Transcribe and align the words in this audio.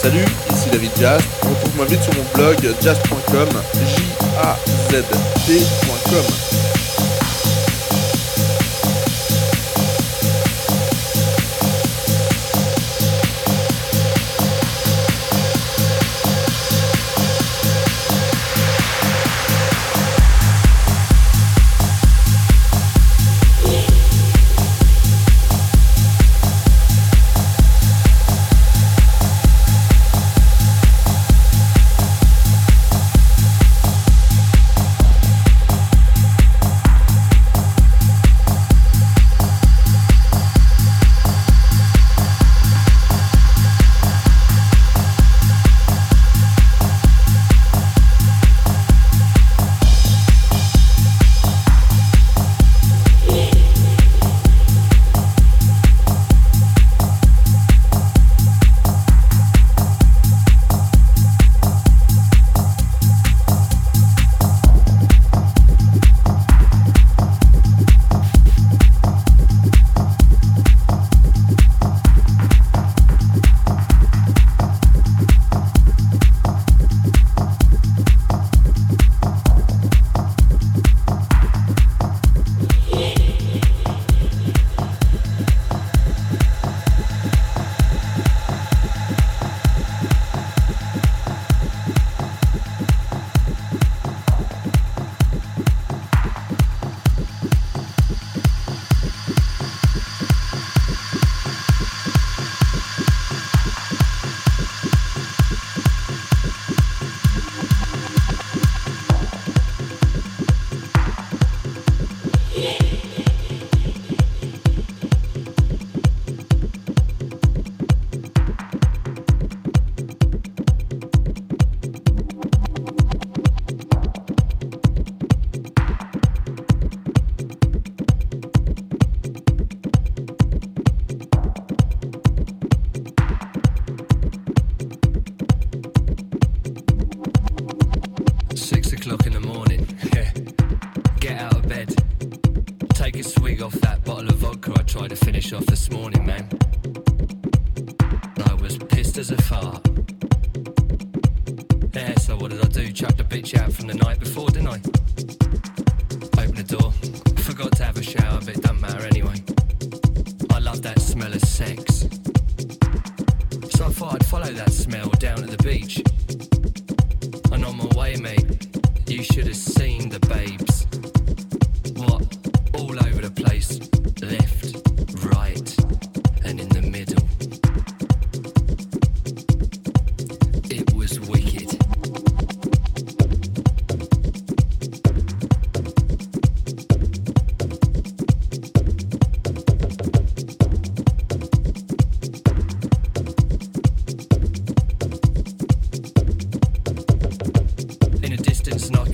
Salut, 0.00 0.24
ici 0.52 0.70
David 0.70 0.92
Jazz. 0.96 1.20
Retrouve-moi 1.42 1.86
vite 1.86 2.02
sur 2.04 2.14
mon 2.14 2.22
blog 2.32 2.56
jazz.com, 2.80 3.48
j-a-z-t.com. 3.96 4.98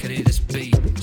at 0.05 0.25
this 0.25 0.38
beat. 0.38 0.93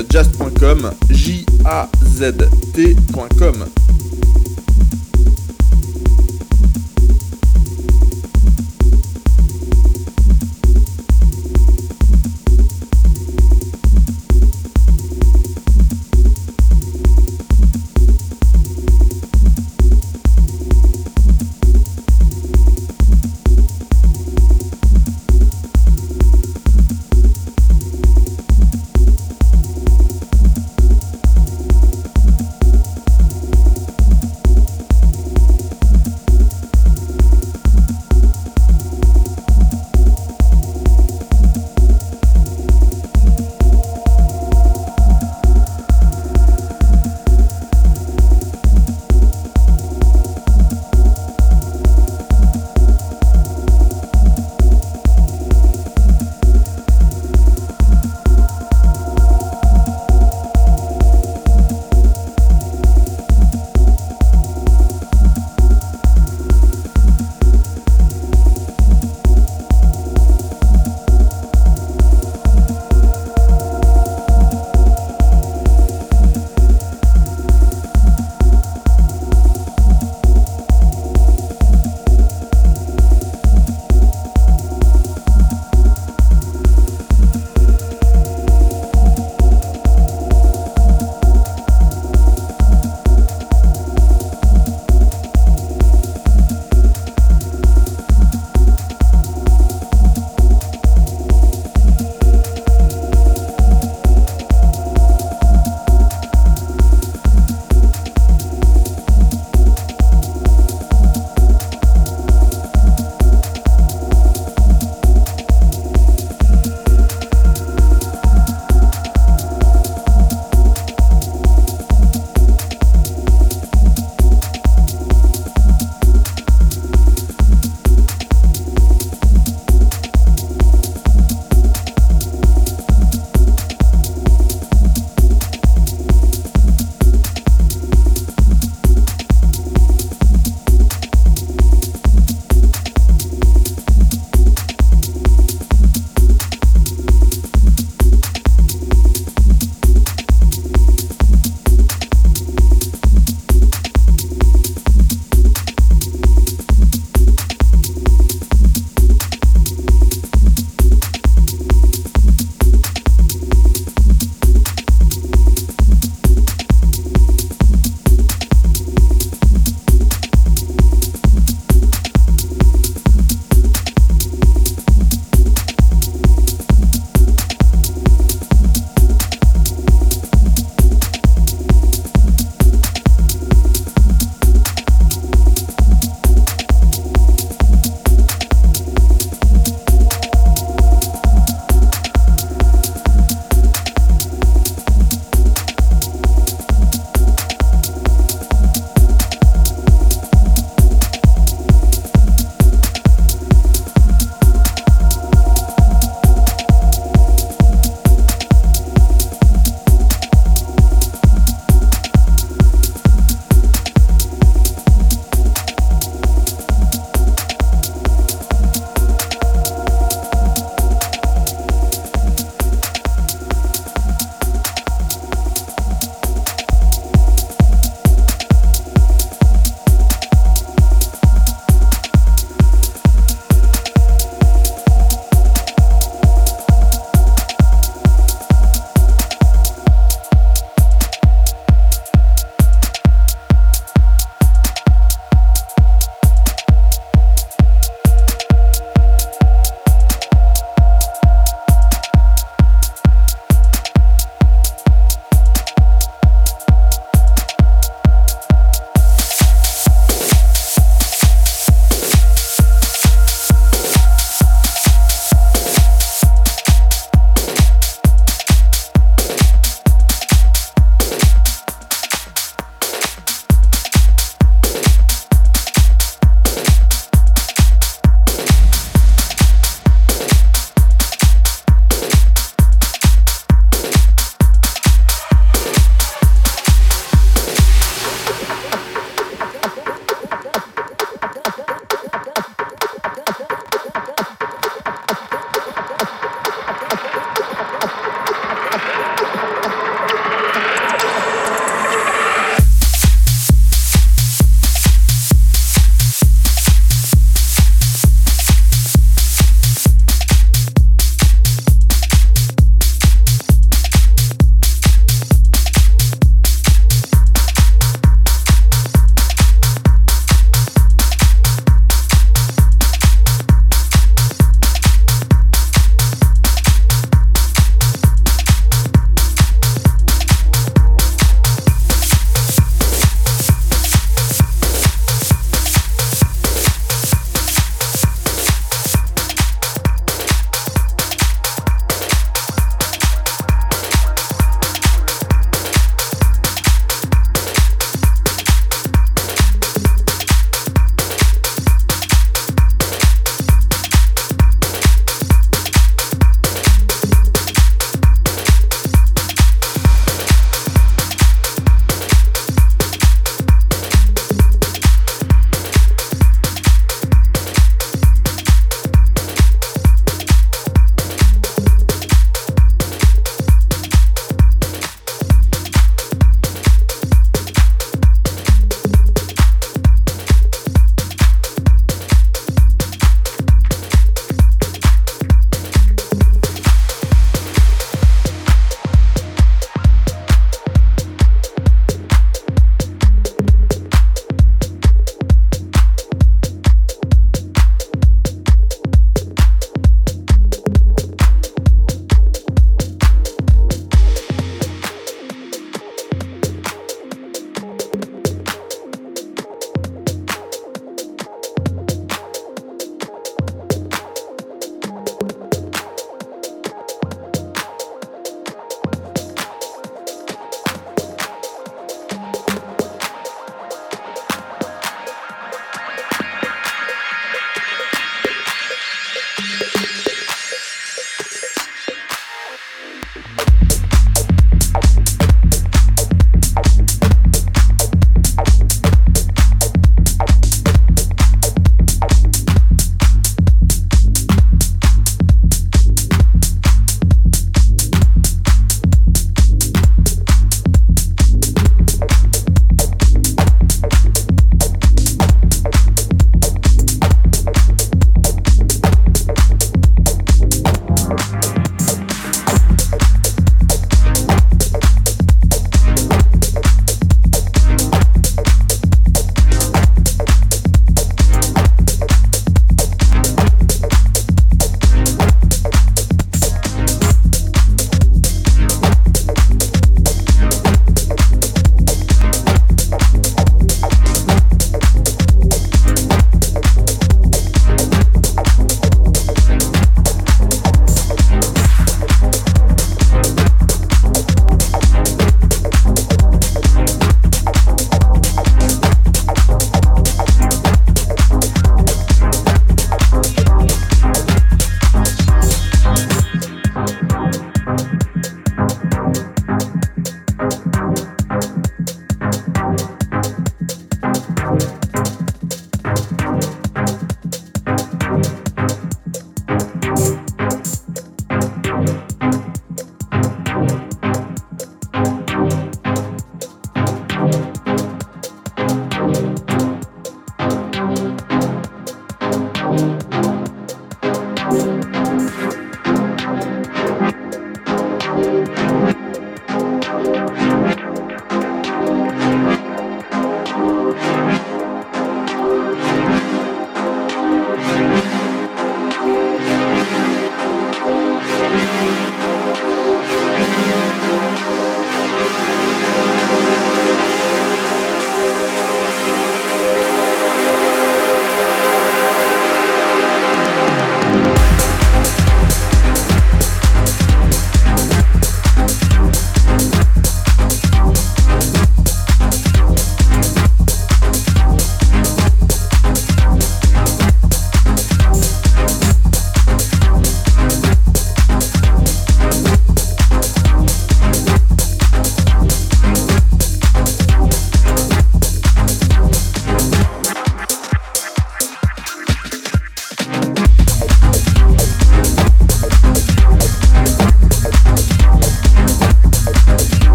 Retrouve-moi 0.00 0.29